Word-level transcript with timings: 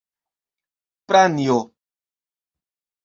Pranjo! 1.07 1.59